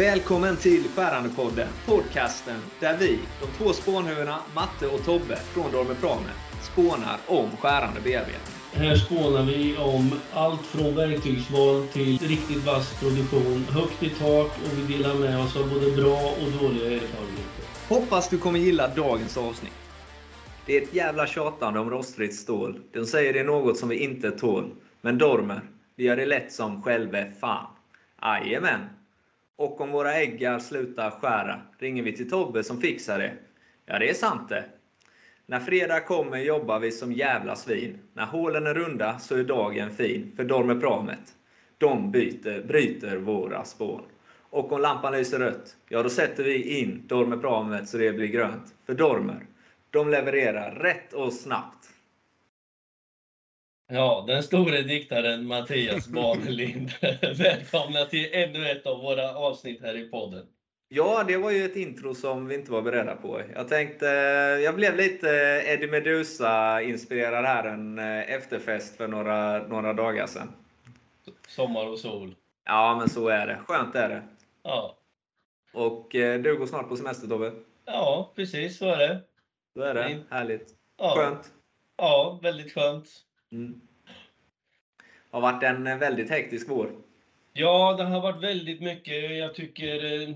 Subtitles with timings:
[0.00, 6.30] Välkommen till Skärandepodden, podcasten där vi, de två spånhuvudena Matte och Tobbe från Dorme Prame,
[6.62, 8.54] spånar om skärande bearbetning.
[8.72, 14.78] Här spånar vi om allt från verktygsval till riktigt vass produktion, högt i tak och
[14.78, 17.64] vi delar med oss av både bra och dåliga erfarenheter.
[17.88, 19.72] Hoppas du kommer gilla dagens avsnitt.
[20.66, 22.80] Det är ett jävla tjatande om rostfritt stål.
[22.92, 24.70] De säger det är något som vi inte tål.
[25.00, 25.60] Men Dormer,
[25.96, 27.66] vi gör det lätt som själve fan.
[28.22, 28.99] Jajamän!
[29.60, 33.32] Och om våra äggar slutar skära ringer vi till Tobbe som fixar det.
[33.86, 34.64] Ja, det är sant det.
[35.46, 37.98] När fredag kommer jobbar vi som jävla svin.
[38.12, 40.32] När hålen är runda så är dagen fin.
[40.36, 41.34] För Dormer Pramet,
[41.78, 44.02] de byter, bryter våra spår.
[44.50, 48.26] Och om lampan lyser rött, ja då sätter vi in Dormer Pramet så det blir
[48.26, 48.74] grönt.
[48.86, 49.46] För Dormer,
[49.90, 51.88] de levererar rätt och snabbt.
[53.92, 56.90] Ja, den store diktaren Mattias Barnelind.
[57.38, 60.46] Välkomna till ännu ett av våra avsnitt här i podden.
[60.88, 63.42] Ja, det var ju ett intro som vi inte var beredda på.
[63.54, 64.06] Jag tänkte,
[64.64, 65.28] jag blev lite
[65.66, 70.52] Eddie Meduza-inspirerad här en eh, efterfest för några, några dagar sedan.
[71.48, 72.34] Sommar och sol.
[72.64, 73.58] Ja, men så är det.
[73.66, 74.22] Skönt är det.
[74.62, 74.96] Ja,
[75.72, 77.52] Och eh, du går snart på semester Tobbe.
[77.86, 79.20] ja precis så är det.
[79.74, 80.18] Så är det.
[80.30, 80.74] Härligt.
[80.98, 81.52] Ja, Skönt.
[81.96, 83.08] ja väldigt skönt.
[83.52, 83.80] Mm.
[85.30, 86.92] Har varit en eh, väldigt hektisk vår.
[87.52, 89.36] Ja, det har varit väldigt mycket.
[89.36, 90.34] Jag tycker eh,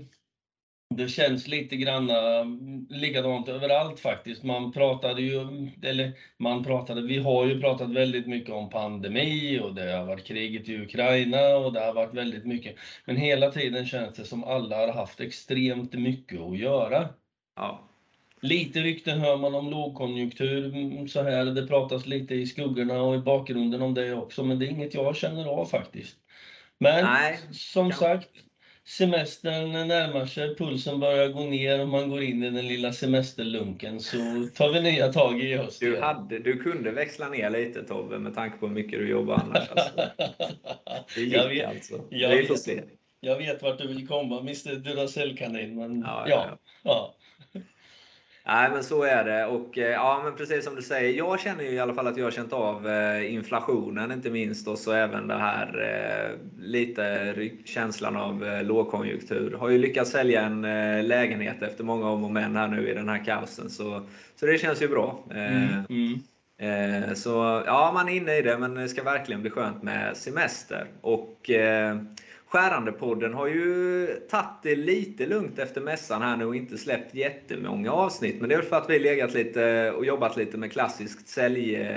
[0.95, 2.45] det känns lite grann eh,
[2.89, 4.43] likadant överallt faktiskt.
[4.43, 5.39] Man pratade ju,
[5.81, 10.25] eller man pratade, vi har ju pratat väldigt mycket om pandemi och det har varit
[10.25, 12.75] kriget i Ukraina och det har varit väldigt mycket.
[13.05, 17.09] Men hela tiden känns det som alla har haft extremt mycket att göra.
[17.55, 17.89] Ja.
[18.45, 21.45] Lite rykten hör man om lågkonjunktur mm, så här.
[21.45, 24.93] Det pratas lite i skuggorna och i bakgrunden om det också, men det är inget
[24.93, 26.17] jag känner av faktiskt.
[26.79, 28.29] Men Nej, som sagt,
[28.87, 33.99] semestern närmar sig, pulsen börjar gå ner och man går in i den lilla semesterlunken
[33.99, 34.17] så
[34.55, 35.79] tar vi nya tag i höst.
[35.79, 39.33] Du, hade, du kunde växla ner lite Tobbe med tanke på hur mycket du jobbar
[39.33, 39.69] annars.
[39.69, 39.91] Alltså.
[41.15, 42.03] Det gick jag, vet, alltså.
[42.09, 42.47] jag vi vet.
[42.47, 42.83] får se.
[43.19, 46.45] jag vet vart du vill komma, Mr Duracell-kanin, men Ja, ja.
[46.49, 47.15] ja, ja.
[48.47, 49.45] Nej, men så är det.
[49.45, 51.17] Och eh, ja, men precis som du säger.
[51.17, 54.67] Jag känner ju i alla fall att jag har känt av eh, inflationen inte minst
[54.67, 57.33] och så även det här eh, lite
[57.65, 59.57] känslan av lågkonjunktur.
[59.59, 60.61] Har ju lyckats sälja en
[61.07, 63.69] lägenhet efter många om och men här nu i den här kaosen.
[63.69, 65.23] Så, så det känns ju bra.
[65.31, 65.67] Mm,
[66.59, 67.15] mm.
[67.15, 70.87] Så ja, man är inne i det, men det ska verkligen bli skönt med semester.
[71.01, 71.49] Och
[72.47, 77.91] Skärandepodden har ju tagit det lite lugnt efter mässan här nu och inte släppt jättemånga
[77.91, 78.35] avsnitt.
[78.39, 81.87] Men det är väl för att vi legat lite och jobbat lite med klassiskt sälj,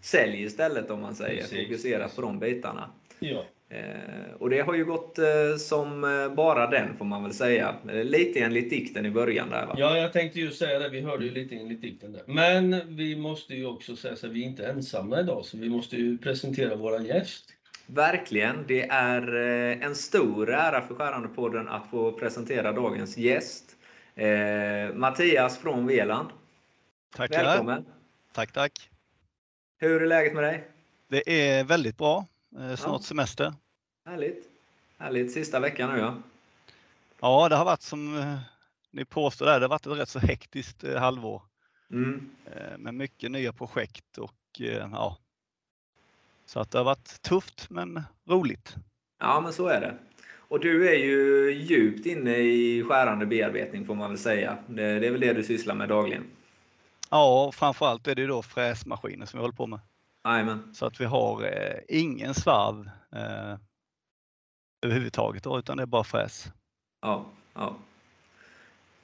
[0.00, 1.40] sälj istället om man säger.
[1.42, 1.66] Precis.
[1.66, 2.90] Fokuserat på de bitarna.
[3.18, 3.44] ja.
[3.68, 7.74] Eh, Och det har ju gått eh, som eh, bara den får man väl säga.
[7.92, 9.74] Lite enligt dikten i början där va?
[9.78, 10.88] Ja, jag tänkte ju säga det.
[10.88, 12.22] Vi hörde ju lite enligt dikten där.
[12.26, 15.68] Men vi måste ju också säga så att vi är inte ensamma idag, så vi
[15.68, 17.44] måste ju presentera våra gäst.
[17.86, 18.64] Verkligen.
[18.66, 23.76] Det är eh, en stor ära för Skärandepodden att få presentera dagens gäst.
[24.14, 26.28] Eh, Mattias från Veland.
[27.16, 27.44] Tackar.
[27.44, 27.84] Välkommen!
[28.32, 28.90] Tack, tack.
[29.78, 30.68] Hur är läget med dig?
[31.08, 32.26] Det är väldigt bra.
[32.58, 33.06] Eh, Snart Ja.
[33.06, 33.54] semester.
[34.06, 34.44] Härligt!
[34.98, 35.32] Härligt!
[35.32, 36.14] Sista veckan nu ja.
[37.20, 38.38] Ja, det har varit som eh,
[38.90, 41.42] ni påstår där, det har varit ett rätt så hektiskt halvår
[41.90, 42.30] Mm.
[42.78, 44.60] med mycket nya projekt och
[44.92, 45.16] ja.
[46.46, 48.76] Så att det har varit tufft men roligt.
[49.20, 49.94] Ja, men så är det.
[50.48, 54.58] Och du är ju djupt inne i skärande bearbetning får man väl säga.
[54.66, 56.24] Det, det är väl det du sysslar med dagligen?
[57.10, 59.80] Ja, framförallt är det ju då fräsmaskiner som vi håller på med.
[60.24, 60.74] Jajamän.
[60.74, 63.58] Så att vi har eh, ingen svarv eh,
[64.84, 66.46] överhuvudtaget då, utan det är bara fräs.
[67.02, 67.76] Ja, ja.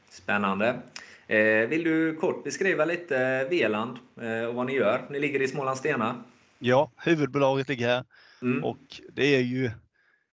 [0.08, 0.80] Spännande.
[1.26, 5.06] Eh, vill du kort beskriva lite Veland eh, och vad ni gör?
[5.10, 6.24] Ni ligger i Smålandstena.
[6.62, 8.04] Ja, huvudbolaget ligger här.
[8.42, 8.64] Mm.
[8.64, 9.70] Och det är ju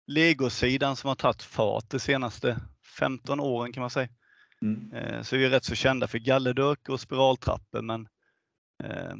[0.08, 2.60] legosidan som har tagit fart de senaste
[3.00, 4.10] 15 åren kan man säga.
[4.62, 4.94] Mm.
[4.94, 8.08] Eh, Så vi är rätt så kända för gallerdök och spiraltrappor men
[8.84, 9.16] eh,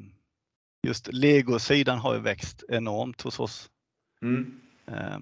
[0.84, 3.70] just legosidan har ju växt enormt hos oss.
[4.22, 4.62] Mm.
[4.88, 5.20] Eh,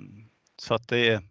[0.58, 1.22] Så att det är,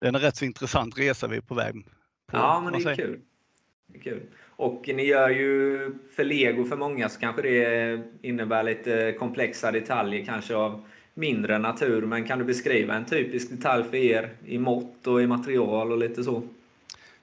[0.00, 1.90] det är en rätt så intressant resa vi är på väg på.
[2.32, 3.20] Ja, men det är kul.
[4.02, 4.20] Kul.
[4.56, 5.78] Och ni gör ju
[6.16, 12.02] för lego för många så kanske det innebär lite komplexa detaljer kanske av mindre natur.
[12.02, 15.98] Men kan du beskriva en typisk detalj för er i mått och i material och
[15.98, 16.42] lite så?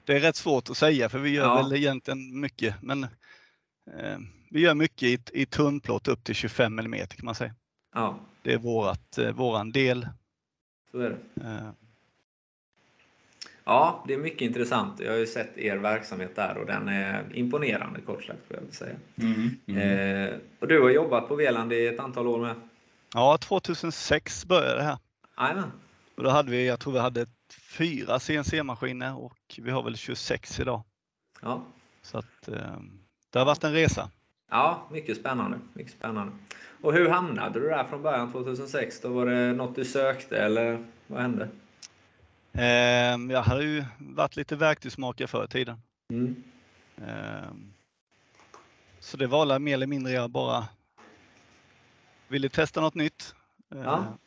[0.04, 1.62] Det är rätt svårt att säga för vi gör Ja.
[1.62, 4.18] väl egentligen mycket men eh,
[4.50, 7.54] vi gör mycket i, i tunnplåt upp till 25 mm kan man säga.
[7.94, 10.08] Ja, Det är vårat, eh, våran del.
[10.90, 11.44] så är det.
[11.44, 11.70] Eh,
[13.64, 15.00] Ja, det är mycket intressant.
[15.00, 18.62] Jag har ju sett er verksamhet där och den är imponerande kort sagt, får jag
[18.62, 18.96] väl säga.
[19.16, 19.50] Mm.
[19.66, 20.28] Mm.
[20.28, 22.54] Eh, och du har jobbat på Veland i ett antal år med?
[23.14, 24.98] Ja, 2006 började det här.
[25.38, 25.72] Jajamän.
[26.16, 27.26] Och då hade vi, jag tror vi hade
[27.78, 30.82] fyra CNC-maskiner och vi har väl 26 idag.
[31.42, 31.64] Ja.
[32.02, 32.54] Så att eh,
[33.30, 34.10] det har varit en resa.
[34.50, 35.58] ja, mycket spännande.
[35.72, 36.32] Mycket spännande.
[36.82, 39.00] Och hur hamnade du där från början 2006?
[39.00, 41.48] Då var det något du sökte eller vad hände?
[42.54, 45.82] Eh, jag hade ju varit lite verktygsmakare förr i tiden.
[46.10, 46.42] Mm.
[46.96, 47.52] Eh,
[49.00, 50.68] så det var mer eller mindre jag bara
[52.28, 53.34] ville testa något nytt.
[53.74, 54.18] Eh, Ja.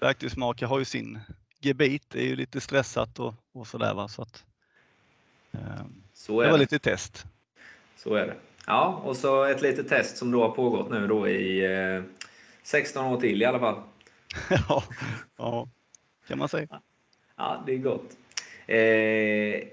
[0.00, 1.18] Verktygsmakare har ju sin
[1.60, 4.08] gebit, det är ju lite stressat och, och sådär va.
[4.08, 4.44] Så att,
[5.52, 5.60] eh,
[6.12, 6.62] Så det är var det.
[6.62, 7.26] lite test.
[7.96, 8.36] Så är det.
[8.66, 11.64] Ja, och så ett litet test som då har pågått nu då i
[11.96, 12.02] eh,
[12.62, 13.82] 16 år till i alla fall.
[14.68, 14.82] ja,
[15.36, 15.68] ja,
[16.28, 16.80] kan man säga.
[17.40, 18.16] Ja, det är gott.
[18.66, 19.68] Eh,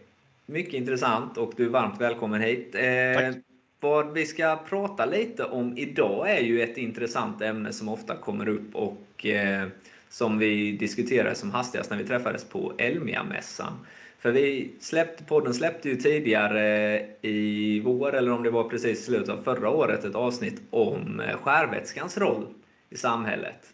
[0.46, 2.76] mycket intressant och du är varmt välkommen hit.
[2.76, 3.36] Eh,
[3.80, 8.48] vad vi ska prata lite om idag är ju ett intressant ämne som ofta kommer
[8.48, 9.68] upp och eh,
[10.10, 13.74] som vi diskuterade som hastigast när vi träffades på Elmia-mässan.
[14.20, 19.04] För vi släppte, podden släppte ju tidigare i vår, eller om det var precis i
[19.04, 22.46] slutet av förra året, ett avsnitt om eh, skärvätskans roll
[22.90, 23.74] i samhället.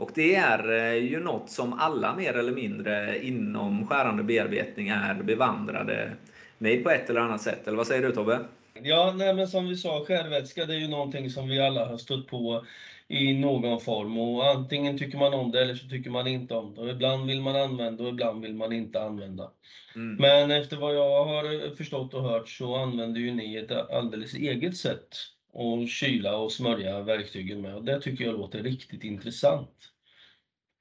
[0.00, 5.14] Och det är eh, ju något som alla mer eller mindre inom skärande bearbetning är
[5.14, 6.12] bevandrade
[6.58, 7.66] med på ett eller annat sätt.
[7.68, 8.40] Eller vad säger du Tobbe?
[8.82, 11.96] Ja, nej, men som vi sa, skärvätska det är ju någonting som vi alla har
[11.96, 12.66] stött på
[13.08, 16.74] i någon form och antingen tycker man om det eller så tycker man inte om
[16.74, 16.80] det.
[16.80, 19.50] Och ibland vill man använda och ibland vill man inte använda.
[19.94, 20.16] Mm.
[20.16, 24.76] Men efter vad jag har förstått och hört så använder ju ni ett alldeles eget
[24.76, 25.16] sätt
[25.54, 29.70] att kyla och smörja verktygen med och det tycker jag låter riktigt intressant.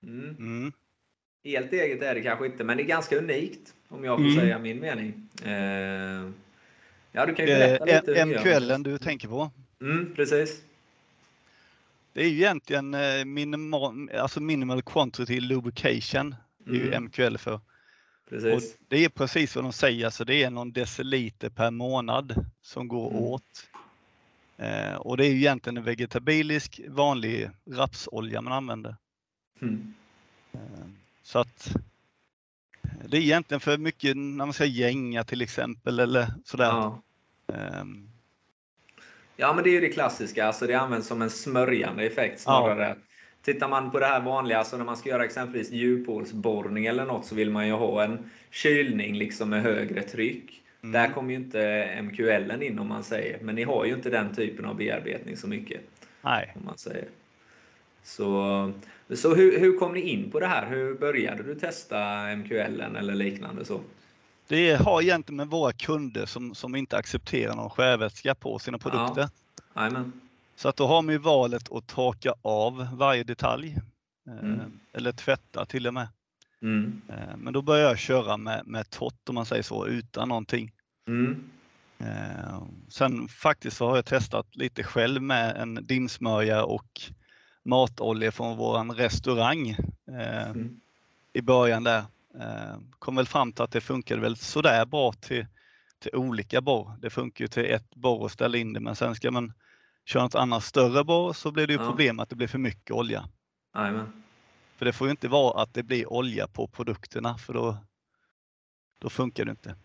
[0.04, 0.36] Mm.
[0.40, 0.72] Mm.
[1.44, 4.40] Helt eget är det kanske inte, men det är ganska unikt om jag får Mm.
[4.40, 5.30] säga min mening.
[5.46, 6.30] Eh,
[7.12, 8.26] ja, du kan ju Eh, berätta lite.
[8.26, 8.40] ni gör.
[8.40, 9.52] MQLen du tänker på?
[9.82, 10.62] Mm, precis.
[12.14, 16.36] Det är ju egentligen eh, minimal, alltså minimal quantity lubrication.
[16.58, 17.54] Det är ju Mm, MQL för.
[17.54, 17.62] Och
[18.30, 18.78] precis.
[18.88, 23.12] det är precis vad de säger, så det är någon deciliter per månad som går
[23.12, 23.24] Mm.
[23.24, 23.69] åt.
[24.60, 28.96] Eh, och det är ju egentligen en vegetabilisk vanlig rapsolja man använder.
[29.62, 29.94] Mm.
[30.54, 30.60] Eh,
[31.24, 31.76] så att
[33.06, 36.66] det är egentligen för mycket när man ska gänga till exempel eller sådär.
[36.66, 37.02] Ja.
[37.54, 38.10] Ehm,
[39.42, 40.46] Ja, men det är ju det klassiska.
[40.48, 42.96] Alltså det används som en smörjande effekt snarare.
[43.42, 47.26] Tittar man på det här vanliga, alltså när man ska göra exempelvis djuphålsborrning eller något
[47.26, 50.64] så vill man ju ha en kylning liksom med högre tryck.
[50.82, 50.92] Mm.
[50.94, 53.40] Där kommer ju inte MQLen in om man säger.
[53.42, 55.82] Men ni har ju inte den typen av bearbetning så mycket.
[56.22, 56.54] nej.
[56.56, 57.06] Om man säger.
[58.04, 58.72] Så,
[59.16, 60.68] så hur, hur kom ni in på det här?
[60.70, 63.66] Hur började du testa MQLen eller liknande?
[63.66, 63.82] så?
[64.48, 69.30] Det har egentligen med våra kunder som, som inte accepterar någon skärvätska på sina produkter.
[69.76, 70.12] Jajamän.
[70.56, 73.78] Så att då har man ju valet att torka av varje detalj.
[74.28, 74.60] eh, Mm.
[74.94, 76.08] Eller tvätta till och med.
[76.64, 77.02] Mm.
[77.10, 80.72] Eh, Men då börjar jag köra med, med tott om man säger så, utan någonting.
[81.08, 81.50] Mm.
[82.00, 87.02] Eh, Sen faktiskt så har jag testat lite själv med en dimsmörja och
[87.66, 90.80] matolja från våran restaurang eh, Mm.
[91.34, 92.04] i början där.
[93.00, 95.46] Kom väl fram till att det funkade väl sådär bra till,
[96.00, 96.98] till olika borr.
[97.02, 99.54] Det funkar ju till ett borr och ställa in det men sen ska man
[100.06, 101.86] köra något annat större borr så blir det ju Ja.
[101.90, 103.30] problem att det blir för mycket olja.
[103.76, 104.24] Jajamän.
[104.80, 107.78] För det får ju inte vara att det blir olja på produkterna för då,
[109.00, 109.76] då funkar det inte.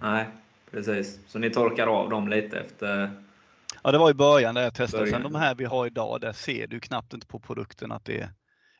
[0.00, 0.28] Nej,
[0.70, 1.18] precis.
[1.26, 3.22] Så ni torkar av dem lite efter...
[3.82, 5.06] Ja, det var i början där jag testade.
[5.06, 5.32] Sen Början.
[5.32, 8.28] de här vi har idag, där ser du knappt inte på produkten att det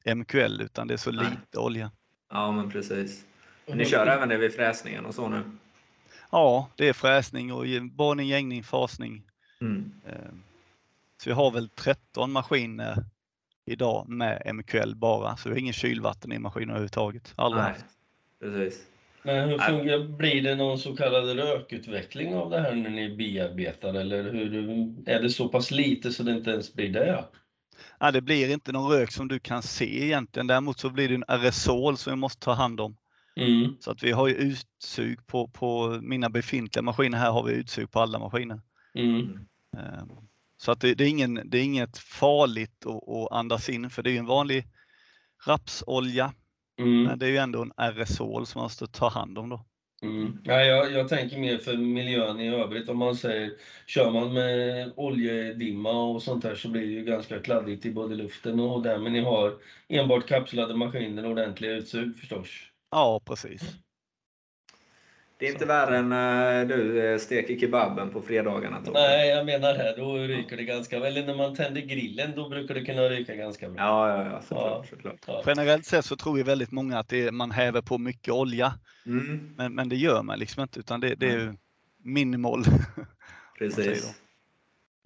[0.04, 1.26] är MQL utan det är så Nej.
[1.30, 1.90] lite olja.
[2.30, 3.24] Ja, men precis.
[3.66, 5.42] Men ni kör även det vid fräsningen och så nu?
[6.30, 9.22] Ja, det är fräsning och borrning, gängning, fasning.
[9.60, 9.92] Mm.
[10.06, 10.14] Eh,
[11.22, 13.04] Så vi har väl 13 maskiner
[13.66, 17.32] idag med MQL bara, så vi har ingen kylvatten i maskinen överhuvudtaget.
[17.36, 17.84] Aldrig Nej, haft.
[18.40, 18.86] precis.
[19.22, 23.94] Men hur fungerar, blir det någon så kallad rökutveckling av det här när ni bearbetar
[23.94, 24.54] eller hur,
[25.06, 27.24] är det så pass lite så det inte ens blir det?
[28.00, 30.46] Nej, det blir inte någon rök som du kan se egentligen.
[30.46, 32.96] Däremot så blir det en aerosol som vi måste ta hand om.
[33.36, 33.76] Mm.
[33.80, 37.18] Så att vi har ju utsug på, på mina befintliga maskiner.
[37.18, 38.60] Här har vi utsug på alla maskiner.
[38.94, 39.46] Mm.
[39.76, 40.04] Eh,
[40.64, 44.02] Så att det, det, är ingen, det är inget farligt att, att andas in för
[44.02, 44.64] det är en vanlig
[45.46, 46.32] rapsolja.
[46.78, 47.02] Mm.
[47.02, 49.66] Men det är ju ändå en aerosol som man måste ta hand om då.
[50.02, 50.38] Mm.
[50.44, 52.88] Ja, jag, jag tänker mer för miljön i övrigt.
[52.88, 53.52] Om man säger,
[53.86, 58.14] kör man med oljedimma och sånt där så blir det ju ganska kladdigt i både
[58.14, 58.98] luften och där.
[58.98, 59.54] Men ni har
[59.88, 62.48] enbart kapslade maskiner och ordentliga utsug förstås.
[62.90, 63.76] Ja, precis.
[65.44, 68.98] Det är inte värre än när du eh, steker kebaben på fredagarna Tobbe.
[69.00, 69.94] Nej, jag menar det.
[69.96, 71.16] Då ryker det ganska väl.
[71.16, 73.82] Eller när man tänder grillen, då brukar det kunna ryka ganska bra.
[73.82, 74.86] Ja, ja, ja såklart.
[74.90, 74.96] Ja.
[74.96, 75.20] såklart.
[75.26, 75.42] Ja.
[75.46, 78.72] Generellt sett så tror ju väldigt många att det är, man häver på mycket olja.
[79.06, 81.54] Mm, Men, men det gör man liksom inte utan det, det är ju
[82.04, 82.64] minimal.
[83.58, 84.14] precis.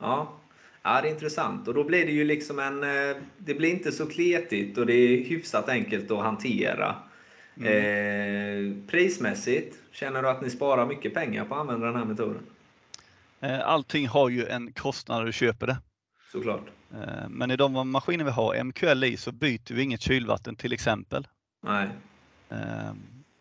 [0.00, 0.40] Ja.
[0.83, 1.68] ja, det är intressant.
[1.68, 2.83] Och då blir det ju liksom en...
[2.83, 6.97] eh, Det blir inte så kletigt och det är hyfsat enkelt att hantera.
[7.67, 12.43] Eh, prismässigt, känner du att ni sparar mycket pengar på att använda den här metoden?
[13.41, 15.79] Eh, Allting har ju en kostnad när du köper det.
[16.33, 16.67] Såklart.
[16.93, 20.73] Eh, Men i de maskiner vi har MQL i så byter vi inget kylvatten till
[20.73, 21.27] exempel.
[21.62, 21.88] Nej.
[22.50, 22.97] Ehm,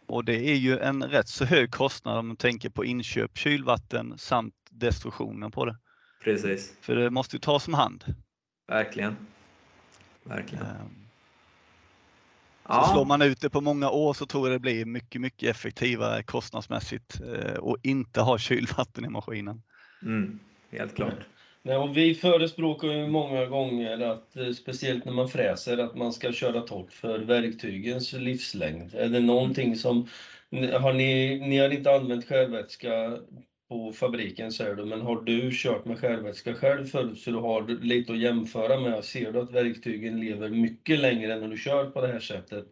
[0.07, 4.17] Och det är ju en rätt så hög kostnad om man tänker på inköp, kylvatten
[4.17, 5.77] samt destruktionen på det.
[6.23, 6.73] Precis.
[6.81, 8.03] För det måste ju tas om hand.
[8.67, 9.15] Verkligen.
[10.23, 10.65] Verkligen.
[12.67, 14.85] Ehm, Så slår Ja, man ut det på många år så tror jag det blir
[14.85, 19.63] mycket, mycket effektivare kostnadsmässigt eh, och inte ha kylvatten i maskinen.
[20.01, 20.39] mm,
[20.71, 21.27] helt klart.
[21.63, 26.13] Nej, och vi förespråkar ju många gånger att, eh, speciellt när man fräser, att man
[26.13, 28.95] ska köra torrt för verktygens livslängd.
[28.95, 30.07] Är det någonting som,
[30.81, 33.17] har ni, ni har inte använt skärvätska
[33.69, 37.67] på fabriken säger du, men har du kört med skärvätska själv förut så du har
[37.67, 39.05] lite att jämföra med?
[39.05, 42.65] Ser du att verktygen lever mycket längre när du kör på det här sättet?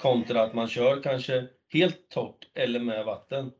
[0.00, 3.50] Kontra att man kör kanske helt torrt eller med vatten?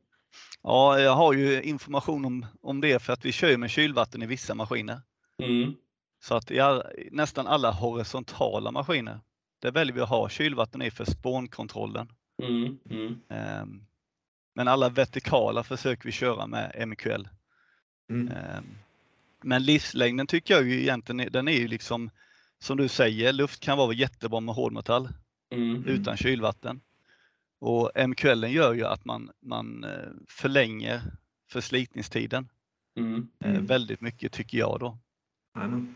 [0.63, 4.23] Ja, jag har ju information om, om det för att vi kör ju med kylvatten
[4.23, 5.01] i vissa maskiner.
[5.43, 5.75] Mm.
[6.23, 9.21] Så att i all, nästan alla horisontala maskiner,
[9.63, 12.09] där väljer vi att ha kylvatten i för spånkontrollen.
[12.43, 12.79] Mm.
[12.91, 13.21] Mm.
[13.29, 13.87] Ehm,
[14.55, 17.29] Men alla vertikala försöker vi köra med MQL.
[18.11, 18.29] Mm.
[18.29, 18.65] Ehm,
[19.45, 22.11] Men livslängden tycker jag ju egentligen, den är ju liksom
[22.59, 25.09] som du säger, luft kan vara jättebra med hårdmetall
[25.51, 25.85] Mm.
[25.85, 26.81] utan kylvatten.
[27.61, 31.01] Och MQL gör ju att man, man eh, förlänger
[31.51, 32.49] förslitningstiden
[32.97, 33.29] Mm.
[33.45, 33.67] eh, Mm.
[33.67, 34.99] väldigt mycket tycker jag då.
[35.57, 35.95] Jajamän.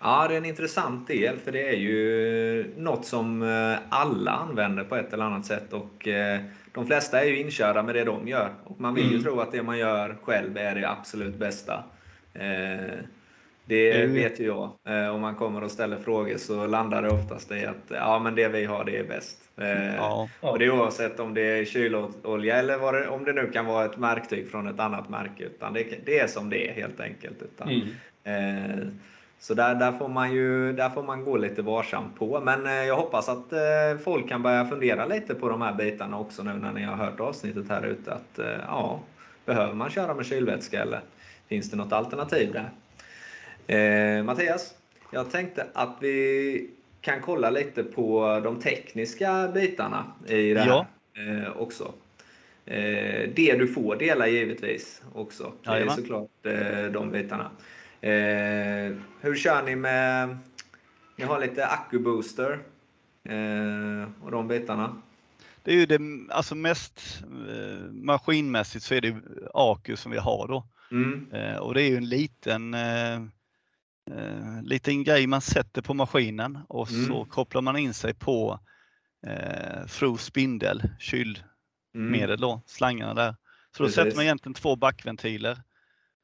[0.00, 4.84] Ja, det är en intressant del för det är ju något som eh, alla använder
[4.84, 6.40] på ett eller annat sätt och eh,
[6.74, 9.22] de flesta är ju inkörda med det de gör och man vill ju Mm.
[9.22, 11.84] tro att det man gör själv är det absolut bästa.
[12.34, 12.94] Eh,
[13.64, 14.70] Det ju- vet ju jag.
[15.14, 18.48] Om man kommer och ställer frågor så landar det oftast i att ja, men det
[18.48, 19.38] vi har det är bäst.
[19.96, 20.28] Ja.
[20.40, 23.84] Och det är oavsett om det är kylolja eller det, om det nu kan vara
[23.84, 25.44] ett märktyg från ett annat märke.
[25.44, 27.42] Utan det, det är som det är helt enkelt.
[27.42, 27.88] Utan, Mm.
[28.24, 28.86] Eh,
[29.40, 32.40] så där, där, får man ju, där får man gå lite varsamt på.
[32.40, 36.18] Men eh, jag hoppas att eh, folk kan börja fundera lite på de här bitarna
[36.18, 38.12] också nu när ni har hört avsnittet här ute.
[38.12, 39.00] Att, eh, ja,
[39.44, 41.00] behöver man köra med kylvätska eller
[41.48, 42.70] finns det något alternativ där?
[44.18, 44.74] Eh, Mattias,
[45.12, 50.86] jag tänkte att vi kan kolla lite på de tekniska bitarna i det här Ja.
[51.22, 51.92] eh, också.
[52.66, 55.52] Eh, det du får dela givetvis också.
[55.62, 55.96] Det är Jajamän.
[55.96, 56.28] såklart
[56.92, 57.50] de bitarna.
[58.00, 60.38] Eh, hur kör ni med...
[61.16, 62.52] Ni har lite akkubooster
[63.24, 64.96] eh, och de bitarna.
[65.62, 66.00] det är ju det
[66.34, 69.16] alltså mest eh, maskinmässigt så är det
[69.54, 70.66] Acu som vi har då.
[70.90, 71.32] Mm.
[71.32, 73.14] Eh, och det är ju en liten, eh,
[74.10, 77.06] eh, liten grej man sätter på maskinen och Mm.
[77.06, 78.60] så kopplar man in sig på
[79.26, 82.40] eh, through spindel, kylmedel Mm.
[82.40, 83.36] då, slangarna där.
[83.76, 83.94] Så då Precis.
[83.94, 85.62] sätter man egentligen två backventiler.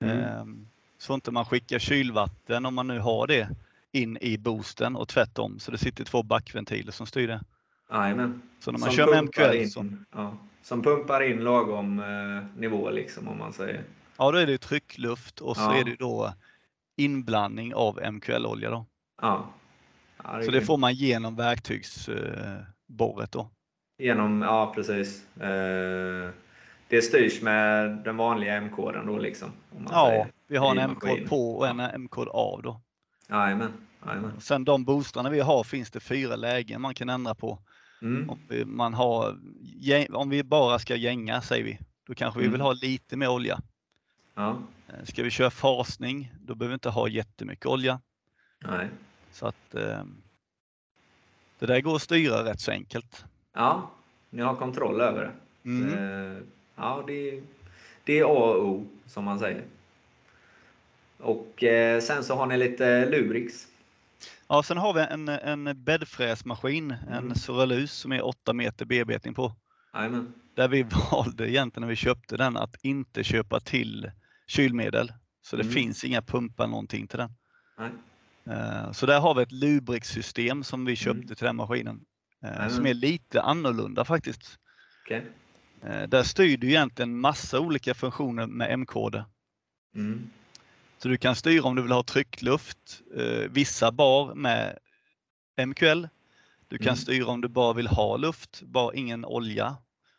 [0.05, 0.69] Mm.
[0.99, 3.49] Så inte man skickar kylvatten om man nu har det
[3.93, 5.59] in i boosten och tvärtom.
[5.59, 7.41] Så det sitter två backventiler som styr det.
[7.91, 8.43] Jajamän.
[8.61, 12.61] Så när man Som kör med MQL in, så, ja, som pumpar in lagom eh,
[12.61, 13.85] nivå liksom om man säger.
[14.17, 15.75] ja, då är det tryckluft och så Ja.
[15.77, 16.35] är det då
[16.97, 18.87] inblandning av MQL-olja då.
[19.23, 19.51] Ja.
[20.25, 23.51] ja Så det får man genom verktygsborret då.
[23.99, 25.37] Genom, ja precis.
[25.37, 26.31] Eh,
[26.95, 29.53] det styrs med den vanliga M-koden då liksom.
[29.91, 30.27] Ja, säger.
[30.49, 32.81] vi har en M-kod på och en M-kod av då.
[33.29, 33.73] Jajamän.
[34.07, 34.41] Jajamän.
[34.41, 37.59] Sen de boostrarna vi har finns det fyra lägen man kan ändra på.
[38.03, 38.31] Mm.
[38.31, 39.39] Om vi, man har,
[40.13, 42.53] om vi bara ska gänga säger vi, då kanske vi Mm.
[42.53, 43.61] vill ha lite mer olja.
[44.35, 44.59] Ja.
[44.89, 48.01] Eh, Ska vi köra fasning, då behöver vi inte ha jättemycket olja.
[48.65, 48.89] Nej.
[49.33, 50.03] Så att eh,
[51.59, 53.25] det där går att styra rätt så enkelt.
[53.55, 53.91] Ja,
[54.31, 55.33] ni har kontroll över det.
[55.71, 56.47] Mm.
[56.77, 57.43] Eh, Ja, det,
[58.05, 59.65] det är A och O som man säger.
[61.19, 63.67] Och eh, sen så har ni lite Lubrix.
[64.49, 67.13] Ja, sen har vi en, en bäddfräsmaskin, Mm.
[67.31, 69.53] en Sorelus som är 8 meter bearbetning på.
[69.95, 70.33] Jajamän.
[70.55, 74.11] Där vi valde egentligen när vi köpte den att inte köpa till
[74.47, 75.13] kylmedel.
[75.43, 75.75] Så det Mm.
[75.75, 77.33] finns inga pumpar någonting till den.
[77.79, 77.91] Nej.
[78.57, 81.35] Eh, Så där har vi ett Lubrix-system som vi köpte Mm.
[81.35, 82.01] till den maskinen.
[82.43, 82.71] eh, Jajamän.
[82.71, 84.59] Som är lite annorlunda faktiskt.
[85.05, 85.27] Okej.
[85.87, 89.25] Eh, där styr du egentligen massa olika funktioner med M-koder.
[89.95, 90.31] Mm.
[90.99, 94.79] Så du kan styra om du vill ha tryckluft, eh, vissa bar med
[95.57, 96.09] MQL.
[96.69, 96.97] Du kan Mm.
[96.97, 99.77] styra om du bara vill ha luft, bara ingen olja.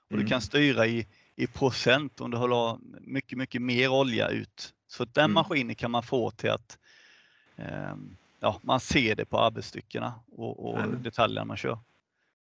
[0.07, 0.23] Och Mm.
[0.23, 4.73] du kan styra i, i procent om du vill ha mycket, mycket mer olja ut.
[4.87, 5.33] Så den Mm.
[5.33, 6.77] maskinen kan man få till att
[7.57, 11.79] ehm, ja, man ser det på arbetsstyckena och, och detaljerna man kör.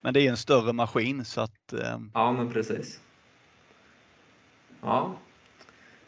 [0.02, 3.00] Men det är en större maskin så att ehm, Ja, men precis.
[4.82, 5.14] Ja.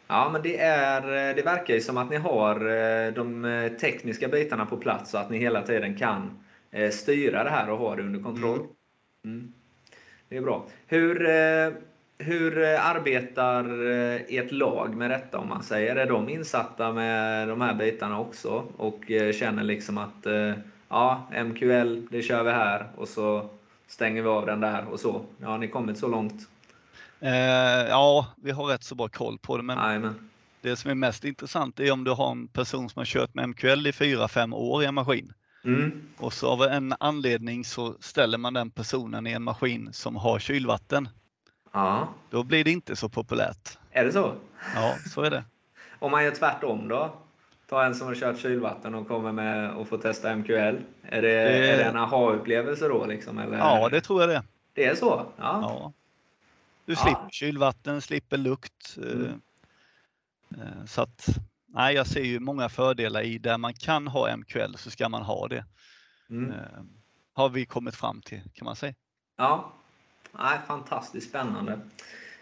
[0.07, 4.27] Ja, men det, är, det verkar ju som att ni har eh, de eh, tekniska
[4.27, 6.39] bitarna på plats så att ni hela tiden kan
[6.71, 8.59] eh, styra det här och ha det under kontroll.
[8.59, 8.69] Mm.
[9.23, 9.53] Mm.
[10.29, 10.65] Det är bra.
[10.87, 11.73] Hur, eh,
[12.17, 15.95] hur eh, arbetar eh, ert lag med detta om man säger?
[15.95, 20.53] Är de insatta med de här bitarna också och eh, känner liksom att eh,
[20.89, 23.49] ja, MQL, det kör vi här och så
[23.87, 25.21] stänger vi av den där och så.
[25.37, 26.49] Ja, har ni kommit så långt?
[27.23, 29.63] Eh, ja, vi har rätt så bra koll på det.
[29.63, 30.29] Men Jajamän.
[30.61, 33.49] det som är mest intressant är om du har en person som har kört med
[33.49, 35.33] MQL i 4-5 år i en maskin.
[35.65, 36.01] Mm.
[36.17, 40.39] Och så av en anledning så ställer man den personen i en maskin som har
[40.39, 41.09] kylvatten.
[41.71, 43.77] Ja, Då blir det inte så populärt.
[43.91, 44.33] är det så?
[44.75, 45.43] Ja, så är det.
[45.99, 47.13] Om man gör tvärtom då?
[47.69, 50.77] Ta en som har kört kylvatten och kommer med och får testa MQL.
[51.03, 53.05] Är det, är det en aha-upplevelse då?
[53.05, 53.57] Liksom, eller?
[53.57, 54.43] Ja, det tror jag det.
[54.73, 55.25] det är så?
[55.37, 55.59] Ja.
[55.61, 55.93] Ja.
[56.85, 56.99] Du Ja.
[56.99, 58.97] slipper kylvatten, slipper lukt.
[58.97, 59.41] eh, Mm.
[60.57, 61.27] eh, Så att,
[61.67, 65.21] nej, jag ser ju många fördelar i där man kan ha MQL så ska man
[65.21, 65.65] ha det.
[66.29, 66.51] Mm.
[66.51, 66.57] Eh,
[67.35, 68.93] Har vi kommit fram till kan man säga.
[69.37, 69.73] Ja,
[70.31, 71.71] Nej, fantastiskt spännande.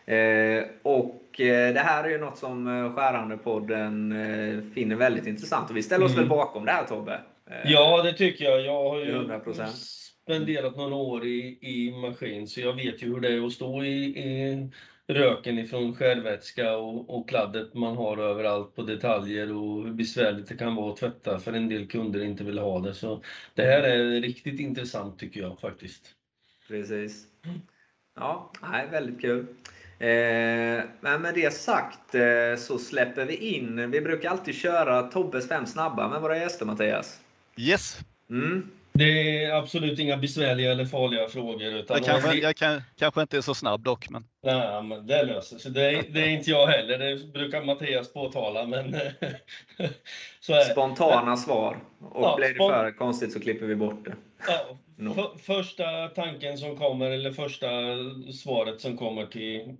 [0.06, 5.70] Eh, och eh, det här är ju något som eh, Skärandepodden eh, finner väldigt intressant.
[5.70, 6.22] Och vi ställer oss Mm.
[6.24, 7.22] väl bakom det här Tobbe?
[7.46, 8.62] Eh, Ja, det tycker jag.
[8.62, 10.11] Jag har ju 100%.
[10.24, 13.84] Spenderat några år i, i maskin, så jag vet ju hur det är att stå
[13.84, 14.70] i, i
[15.08, 20.56] röken ifrån skärvätska och, och kladdet man har överallt på detaljer och hur besvärligt det
[20.56, 22.94] kan vara att tvätta för en del kunder inte vill ha det.
[22.94, 26.16] Så det här är riktigt intressant tycker jag faktiskt.
[26.68, 27.28] Precis.
[28.16, 29.40] Ja, nej, väldigt kul.
[30.00, 33.92] Eh, men med det sagt eh, så släpper vi in.
[33.92, 37.22] Vi brukar alltid köra Tobbes fem snabba med våra gäster Mattias.
[37.58, 38.70] Yes, Mm.
[38.94, 41.64] Det är absolut inga besvärliga eller farliga frågor.
[41.76, 44.10] Utan jag kanske, jag kan, kanske inte är så snabb dock.
[44.10, 45.72] Men Nej, men det löser sig.
[45.72, 46.98] Det är, det är inte jag heller.
[46.98, 48.92] Det brukar Mattias påtala, men
[50.40, 50.62] så är.
[50.72, 51.78] Spontana svar.
[52.00, 54.16] Och Ja, blir det spon- för konstigt så klipper vi bort det.
[54.48, 55.14] Ja, No.
[55.14, 57.68] för, första tanken som kommer, eller första
[58.34, 59.76] svaret som kommer till,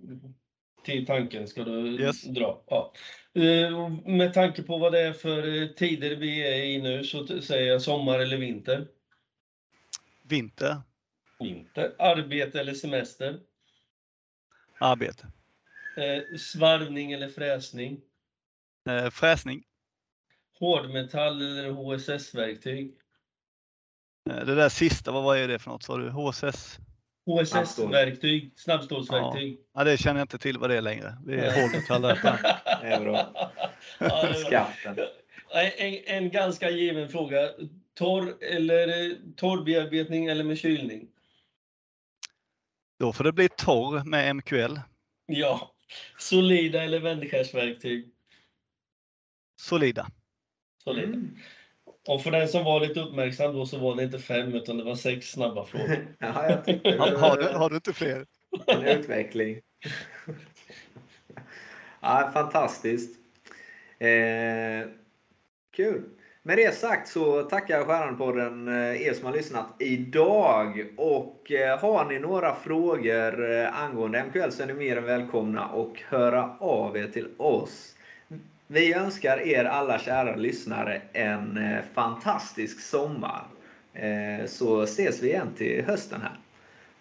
[0.84, 2.22] till tanken ska du Yes.
[2.24, 2.62] dra.
[2.70, 2.92] Ja.
[3.34, 7.26] Eh, Med tanke på vad det är för eh, tider vi är i nu så
[7.26, 8.86] säger jag sommar eller vinter.
[10.32, 10.82] Vinter,
[11.38, 11.94] Vinter.
[11.98, 13.40] Arbete eller semester.
[14.80, 15.26] arbete,
[15.96, 18.00] Eh, Svarvning eller fräsning.
[18.88, 19.62] eh, fräsning.
[20.58, 22.94] Hårdmetall eller HSS-verktyg.
[24.30, 26.10] Eh, Det där sista, vad, är det för något sa du?
[26.10, 26.78] HSS?
[27.26, 29.60] HSS-verktyg, snabbstålsverktyg.
[29.74, 31.16] Ja, det känner jag inte till vad det är längre.
[31.26, 32.14] Det är hårdmetall där.
[32.14, 32.28] på.
[32.82, 33.32] Det är bra.
[33.34, 33.58] Ja,
[33.98, 34.34] det är bra.
[34.34, 34.98] Skatten.
[35.78, 37.50] En, en ganska given fråga.
[37.94, 41.08] Torr eller eh, torrbearbetning eller med kylning?
[42.98, 44.80] Då får det bli torr med MQL.
[45.26, 45.74] Ja.
[46.18, 48.10] Solida eller vändskärsverktyg?
[49.56, 50.06] Solida.
[50.84, 51.06] Solida.
[51.06, 51.36] Mm.
[52.08, 54.84] Och för den som var lite uppmärksam då så var det inte fem utan det
[54.84, 56.06] var sex snabba frågor.
[56.18, 58.26] Ja, jag tyckte var har, du, har du inte fler?
[58.66, 59.60] en utveckling.
[62.04, 63.18] Ja, fantastiskt.
[63.98, 64.88] Eh,
[65.70, 66.04] kul.
[66.44, 70.86] Med det sagt så tackar jag Stjärnpodden eh, er som har lyssnat idag.
[70.96, 75.68] Och eh, har ni några frågor eh, angående MQL så är ni mer än välkomna
[75.68, 77.94] och höra av er till oss.
[78.66, 81.60] Vi önskar er alla kära lyssnare en
[81.94, 83.44] fantastisk sommar.
[84.46, 86.38] Så ses vi igen till hösten här.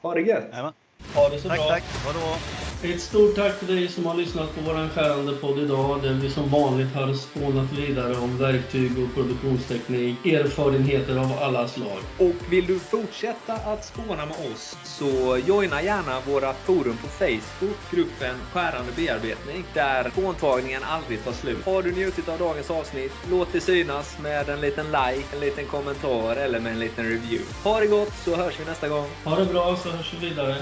[0.01, 0.43] Ha det gött!
[0.51, 0.73] Jajamän.
[1.15, 1.67] Ha det så Tack, bra.
[1.67, 1.83] tack.
[2.05, 2.35] Vadå?
[2.83, 6.29] Ett stort tack till dig som har lyssnat på våran skärande podd idag där vi
[6.29, 11.99] som vanligt har spånat vidare om verktyg och produktionsteknik, erfarenheter av alla slag.
[12.17, 17.77] Och vill du fortsätta att spåna med oss så joina gärna våra forum på Facebook,
[17.91, 21.65] gruppen Skärande bearbetning, där spåntagningen aldrig tar slut.
[21.65, 25.65] Har du njutit av dagens avsnitt, låt det synas med en liten like, en liten
[25.65, 27.45] kommentar eller med en liten review.
[27.63, 29.07] Ha det gott så hörs vi nästa gång.
[29.23, 30.55] Ha det bra så hörs vi vidare.